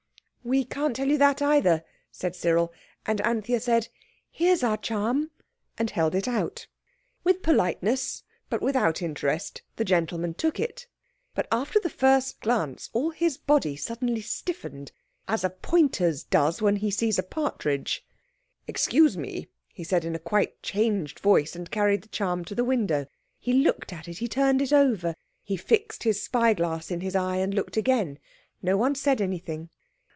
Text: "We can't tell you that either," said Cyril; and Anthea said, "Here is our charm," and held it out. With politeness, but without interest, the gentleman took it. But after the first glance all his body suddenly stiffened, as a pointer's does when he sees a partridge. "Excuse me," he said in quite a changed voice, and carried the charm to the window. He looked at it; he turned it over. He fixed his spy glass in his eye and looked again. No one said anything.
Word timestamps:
"We 0.43 0.65
can't 0.65 0.95
tell 0.95 1.07
you 1.07 1.19
that 1.19 1.39
either," 1.39 1.83
said 2.11 2.35
Cyril; 2.35 2.73
and 3.05 3.21
Anthea 3.21 3.59
said, 3.59 3.89
"Here 4.31 4.53
is 4.53 4.63
our 4.63 4.75
charm," 4.75 5.29
and 5.77 5.91
held 5.91 6.15
it 6.15 6.27
out. 6.27 6.65
With 7.23 7.43
politeness, 7.43 8.23
but 8.49 8.59
without 8.59 9.03
interest, 9.03 9.61
the 9.75 9.85
gentleman 9.85 10.33
took 10.33 10.59
it. 10.59 10.87
But 11.35 11.47
after 11.51 11.79
the 11.79 11.91
first 11.91 12.39
glance 12.39 12.89
all 12.91 13.11
his 13.11 13.37
body 13.37 13.75
suddenly 13.75 14.21
stiffened, 14.21 14.91
as 15.27 15.43
a 15.43 15.51
pointer's 15.51 16.23
does 16.23 16.59
when 16.59 16.77
he 16.77 16.89
sees 16.89 17.19
a 17.19 17.23
partridge. 17.23 18.03
"Excuse 18.65 19.15
me," 19.15 19.47
he 19.71 19.83
said 19.83 20.03
in 20.03 20.17
quite 20.25 20.53
a 20.53 20.61
changed 20.63 21.19
voice, 21.19 21.55
and 21.55 21.69
carried 21.69 22.01
the 22.01 22.09
charm 22.09 22.43
to 22.45 22.55
the 22.55 22.65
window. 22.65 23.05
He 23.37 23.53
looked 23.53 23.93
at 23.93 24.07
it; 24.07 24.17
he 24.17 24.27
turned 24.27 24.63
it 24.63 24.73
over. 24.73 25.13
He 25.43 25.55
fixed 25.55 26.01
his 26.01 26.23
spy 26.23 26.55
glass 26.55 26.89
in 26.89 27.01
his 27.01 27.15
eye 27.15 27.37
and 27.37 27.53
looked 27.53 27.77
again. 27.77 28.17
No 28.63 28.75
one 28.75 28.95
said 28.95 29.21
anything. 29.21 29.69